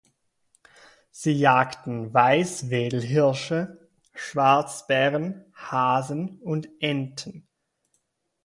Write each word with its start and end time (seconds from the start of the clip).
Sie 1.11 1.33
jagten 1.33 2.11
Weißwedelhirsche, 2.11 3.87
Schwarzbären, 4.15 5.45
Hasen 5.53 6.39
und 6.41 6.67
Enten. 6.81 7.47